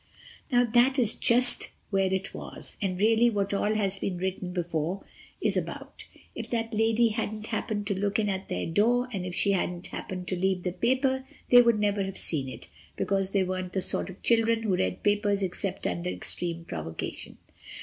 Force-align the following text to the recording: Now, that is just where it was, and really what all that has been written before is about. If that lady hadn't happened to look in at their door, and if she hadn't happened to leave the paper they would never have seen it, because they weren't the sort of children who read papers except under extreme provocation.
Now, 0.51 0.65
that 0.65 0.97
is 0.97 1.13
just 1.13 1.73
where 1.91 2.11
it 2.11 2.33
was, 2.33 2.75
and 2.81 2.99
really 2.99 3.29
what 3.29 3.53
all 3.53 3.69
that 3.69 3.77
has 3.77 3.99
been 3.99 4.17
written 4.17 4.51
before 4.51 5.05
is 5.39 5.55
about. 5.55 6.05
If 6.33 6.49
that 6.49 6.73
lady 6.73 7.09
hadn't 7.09 7.45
happened 7.45 7.85
to 7.85 7.93
look 7.99 8.17
in 8.17 8.27
at 8.27 8.49
their 8.49 8.65
door, 8.65 9.07
and 9.13 9.27
if 9.27 9.35
she 9.35 9.51
hadn't 9.51 9.89
happened 9.89 10.27
to 10.29 10.35
leave 10.35 10.63
the 10.63 10.71
paper 10.71 11.23
they 11.51 11.61
would 11.61 11.79
never 11.79 12.01
have 12.03 12.17
seen 12.17 12.49
it, 12.49 12.67
because 12.95 13.29
they 13.29 13.43
weren't 13.43 13.73
the 13.73 13.81
sort 13.81 14.09
of 14.09 14.23
children 14.23 14.63
who 14.63 14.75
read 14.75 15.03
papers 15.03 15.43
except 15.43 15.85
under 15.85 16.09
extreme 16.09 16.65
provocation. 16.65 17.37